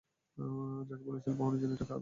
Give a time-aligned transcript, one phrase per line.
[0.87, 1.89] বাক বলেছিল ভ্রমণের জন্য এটা খারাপ সময়।